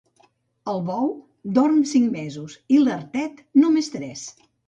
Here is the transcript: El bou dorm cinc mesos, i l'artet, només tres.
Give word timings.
El 0.71 0.79
bou 0.87 1.11
dorm 1.57 1.83
cinc 1.91 2.09
mesos, 2.17 2.57
i 2.77 2.81
l'artet, 2.87 3.45
només 3.67 3.93
tres. 3.97 4.27